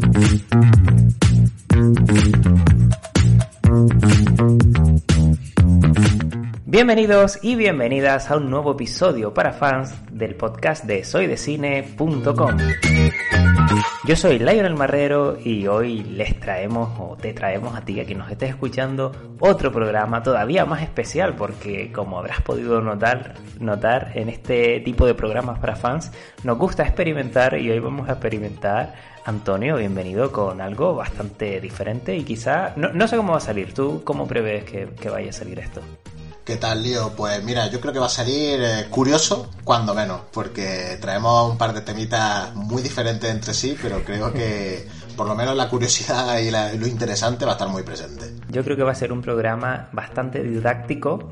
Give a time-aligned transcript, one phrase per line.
[0.00, 0.53] Thank you.
[6.84, 12.58] Bienvenidos y bienvenidas a un nuevo episodio para fans del podcast de soydecine.com.
[14.06, 18.18] Yo soy Lionel Marrero y hoy les traemos o te traemos a ti, a quien
[18.18, 24.28] nos estés escuchando, otro programa todavía más especial porque como habrás podido notar, notar en
[24.28, 26.12] este tipo de programas para fans
[26.42, 28.92] nos gusta experimentar y hoy vamos a experimentar
[29.24, 34.02] Antonio, bienvenido con algo bastante diferente y quizá, no, sé cómo va a salir, ¿tú
[34.04, 35.80] cómo prevés que, que vaya a salir esto?
[36.44, 37.12] ¿Qué tal, Lío?
[37.16, 41.56] Pues mira, yo creo que va a salir eh, curioso, cuando menos, porque traemos un
[41.56, 44.86] par de temitas muy diferentes entre sí, pero creo que
[45.16, 48.26] por lo menos la curiosidad y, lo interesante va a estar muy presente.
[48.50, 51.30] Yo creo que va a ser un programa bastante didáctico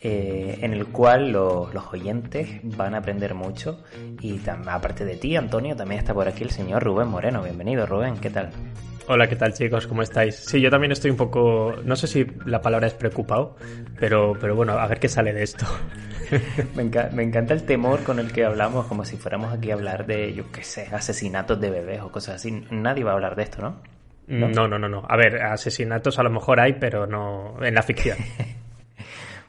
[0.00, 3.82] eh, en el cual los, oyentes van a aprender mucho
[4.20, 7.42] y aparte de ti, Antonio, también está por aquí el señor Rubén Moreno.
[7.42, 8.52] Bienvenido, Rubén, ¿qué tal?
[9.08, 9.86] Hola, ¿qué tal chicos?
[9.86, 10.34] ¿Cómo estáis?
[10.34, 13.56] Sí, yo también estoy un poco, no sé si la palabra es preocupado,
[14.00, 15.64] pero, pero bueno, a ver qué sale de esto.
[16.74, 16.82] me,
[17.22, 20.50] encanta el temor con el que hablamos, como si fuéramos aquí a hablar de, yo
[20.50, 22.64] qué sé, asesinatos de bebés o cosas así.
[22.70, 23.76] Nadie va a hablar de esto, ¿no?
[24.26, 24.88] No, no, no, no.
[24.88, 25.06] no.
[25.08, 28.18] A ver, asesinatos a lo mejor hay, pero no en la ficción.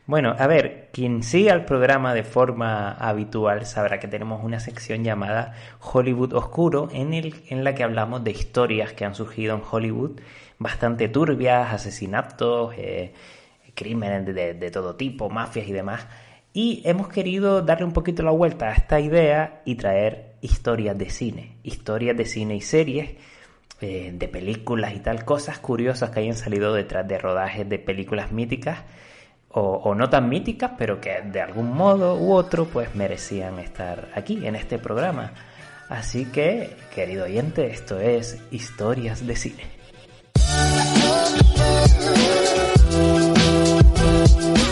[0.07, 5.03] Bueno, a ver, quien siga el programa de forma habitual sabrá que tenemos una sección
[5.03, 9.61] llamada Hollywood Oscuro en, el, en la que hablamos de historias que han surgido en
[9.69, 10.21] Hollywood
[10.59, 13.13] bastante turbias, asesinatos, eh,
[13.75, 16.07] crímenes de, de, todo tipo, mafias y demás.
[16.53, 21.09] Y hemos querido darle un poquito la vuelta a esta idea y traer historias de
[21.09, 23.17] cine, historias de cine y series,
[23.81, 28.31] eh, de películas y tal, cosas curiosas que hayan salido detrás de rodajes de películas
[28.31, 28.85] míticas
[29.59, 34.45] o, no tan míticas, pero que de algún modo u otro pues merecían estar aquí
[34.45, 35.31] en este programa.
[35.89, 39.63] Así que, querido oyente, esto es Historias de Cine.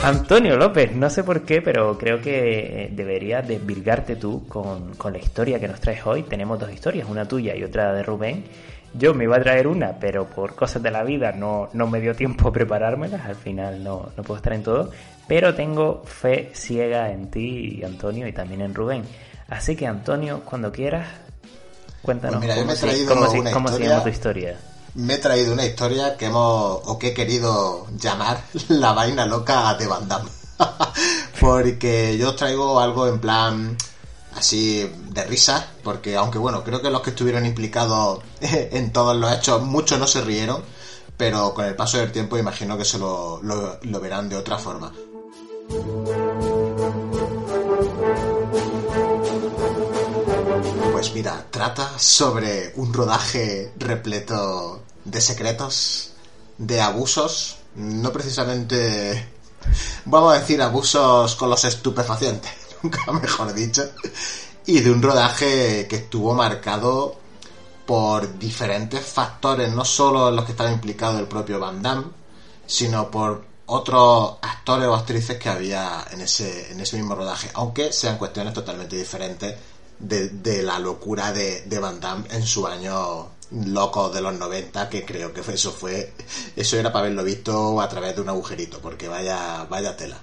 [0.03, 5.19] Antonio López, no sé por qué, pero creo que deberías desvirgarte tú con, con la
[5.19, 6.23] historia que nos traes hoy.
[6.23, 8.43] Tenemos dos historias, una tuya y otra de Rubén.
[8.97, 11.99] Yo me iba a traer una, pero por cosas de la vida no, no me
[11.99, 14.89] dio tiempo a preparármelas, al final no, no puedo estar en todo,
[15.27, 19.03] pero tengo fe ciega en ti, Antonio, y también en Rubén.
[19.49, 21.07] Así que Antonio, cuando quieras,
[22.01, 24.57] cuéntanos pues cómo, se, llama tu historia.
[24.93, 29.73] Me he traído una historia que hemos, o que he querido llamar la vaina loca
[29.75, 30.29] de Van Damme.
[31.41, 33.75] Porque yo traigo algo en plan
[34.35, 39.31] así de risa, porque aunque bueno, creo que los que estuvieron implicados en todos los
[39.31, 40.61] hechos, muchos no se rieron,
[41.17, 44.91] pero con el paso del tiempo imagino que se lo, lo, verán de otra forma.
[50.91, 56.11] Pues mira, trata sobre un rodaje repleto de secretos,
[56.57, 59.29] de abusos, no precisamente,
[60.05, 63.83] vamos a decir, abusos con los estupefacientes nunca mejor dicho,
[64.65, 67.17] y de un rodaje que estuvo marcado
[67.85, 72.05] por diferentes factores, no solo los que estaban implicados el propio Van Damme,
[72.65, 77.91] sino por otros actores o actrices que había en ese, en ese mismo rodaje, aunque
[77.93, 79.55] sean cuestiones totalmente diferentes
[79.99, 85.05] de, la locura de, de, Van Damme en su año loco de los 90, que
[85.05, 86.13] creo que eso fue,
[86.55, 90.19] eso era para haberlo visto a través de un agujerito, porque vaya, vaya tela.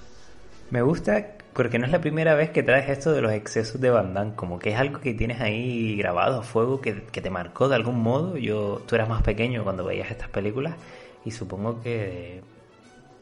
[0.72, 3.90] Me gusta porque no es la primera vez que traes esto de los excesos de
[3.90, 7.74] Van como que es algo que tienes ahí grabado a fuego, que, te marcó de
[7.74, 8.38] algún modo.
[8.38, 10.74] Yo, tú eras más pequeño cuando veías estas películas
[11.26, 12.42] y supongo que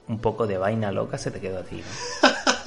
[0.06, 1.83] un poco de vaina loca se te quedó a ti.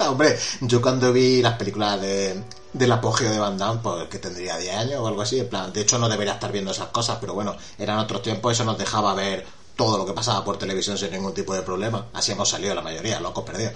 [0.00, 2.34] Hombre, yo cuando vi las películas de,
[2.74, 5.72] del apogeo de Van Damme, pues que tendría 10 años o algo así, en plan,
[5.72, 8.76] de hecho no debería estar viendo esas cosas, pero bueno, eran otros tiempos, eso nos
[8.76, 9.46] dejaba ver
[9.76, 12.08] todo lo que pasaba por televisión sin ningún tipo de problema.
[12.12, 13.72] Así hemos salido la mayoría, locos perdidos.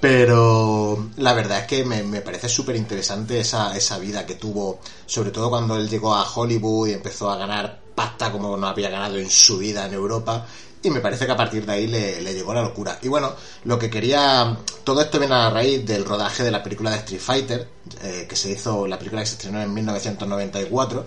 [0.00, 5.30] Pero la verdad es que me, parece súper interesante esa, esa vida que tuvo, sobre
[5.30, 9.16] todo cuando él llegó a Hollywood y empezó a ganar pasta como no había ganado
[9.18, 10.46] en su vida en Europa.
[10.82, 12.98] Y me parece que a partir de ahí le, llegó la locura.
[13.02, 13.34] Y bueno,
[13.64, 14.56] lo que quería.
[14.84, 17.68] Todo esto viene a raíz del rodaje de la película de Street Fighter,
[18.02, 21.06] eh, que se hizo, la película que se estrenó en 1994.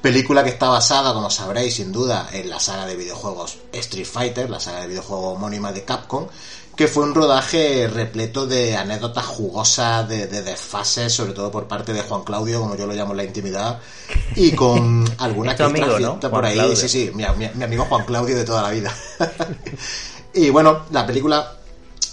[0.00, 4.48] Película que está basada, como sabréis, sin duda, en la saga de videojuegos Street Fighter,
[4.48, 6.28] la saga de videojuegos homónima de Capcom,
[6.76, 12.02] que fue un rodaje repleto de anécdotas jugosas, de, desfases, sobre todo por parte de
[12.02, 13.80] Juan Claudio, como yo lo llamo en la intimidad,
[14.36, 18.62] y con alguna que amigo, por ahí, sí, sí, mi, amigo Juan Claudio de toda
[18.62, 18.94] la vida.
[20.34, 21.56] y bueno, la película,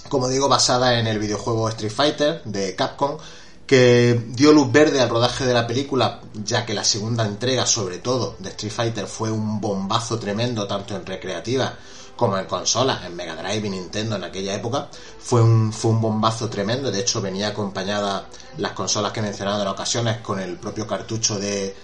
[0.10, 3.20] como digo, basada en el videojuego Street Fighter de Capcom,
[3.65, 7.97] que dio luz verde al rodaje de la película, ya que la segunda entrega, sobre
[7.97, 11.75] todo, de Street Fighter fue un bombazo tremendo, tanto en recreativa
[12.15, 14.88] como en consolas, en Mega Drive y Nintendo en aquella época,
[15.19, 16.91] fue un, fue un bombazo tremendo.
[16.91, 18.27] De hecho, venía acompañada
[18.57, 21.75] las consolas que he mencionado en ocasiones con el propio cartucho de,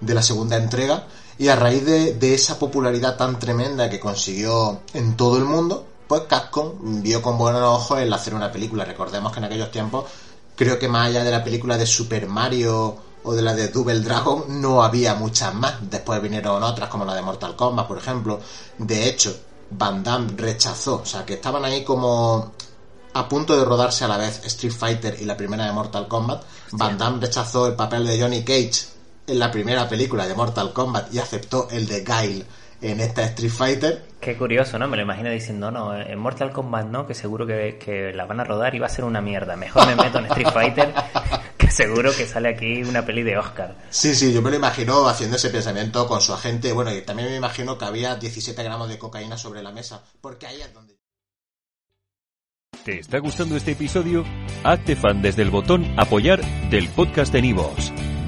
[0.00, 1.06] de la segunda entrega.
[1.38, 5.86] Y a raíz de, de esa popularidad tan tremenda que consiguió en todo el mundo,
[6.06, 8.84] pues Capcom vio con buenos ojos el hacer una película.
[8.84, 10.04] Recordemos que en aquellos tiempos,
[10.60, 14.00] creo que más allá de la película de Super Mario o de la de Double
[14.00, 15.76] Dragon, no había muchas más.
[15.90, 18.38] Después vinieron otras como la de Mortal Kombat, por ejemplo.
[18.76, 19.34] De hecho,
[19.70, 22.52] Van Damme rechazó, o sea, que estaban ahí como
[23.14, 26.42] a punto de rodarse a la vez Street Fighter y la primera de Mortal Kombat.
[26.72, 28.84] Van Damme rechazó el papel de Johnny Cage
[29.28, 32.44] en la primera película de Mortal Kombat y aceptó el de Guile
[32.82, 34.02] en esta Street Fighter.
[34.20, 34.88] Qué curioso, ¿no?
[34.88, 38.40] Me lo imagino diciendo, no, en Mortal Kombat no, que seguro que, que la van
[38.40, 39.56] a rodar y va a ser una mierda.
[39.56, 40.92] Mejor me meto en Street Fighter,
[41.56, 43.74] que seguro que sale aquí una peli de Oscar.
[43.90, 46.72] Sí, sí, yo me lo imagino haciendo ese pensamiento con su agente.
[46.72, 50.46] Bueno, y también me imagino que había 17 gramos de cocaína sobre la mesa, porque
[50.46, 50.98] ahí es donde...
[52.84, 54.24] ¿Te está gustando este episodio?
[54.64, 56.40] Hazte fan desde el botón apoyar
[56.70, 57.92] del podcast de Nivos.